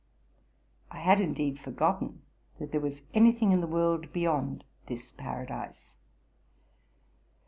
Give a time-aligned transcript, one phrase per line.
[0.89, 2.23] I had indeed forgotten
[2.57, 5.93] that there was any thing in the world beyond this paradise.